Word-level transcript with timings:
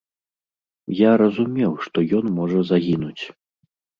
Я 0.99 1.11
разумеў, 1.23 1.75
што 1.87 1.97
ён 2.21 2.25
можа 2.39 2.59
загінуць. 2.73 3.23